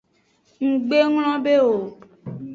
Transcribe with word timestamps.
Nggbe 0.69 0.97
nglongbe 1.09 1.53
o. 1.71 1.73